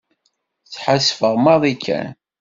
Sḥassfeɣ 0.73 1.33
maḍi 1.43 1.73
kan. 1.85 2.07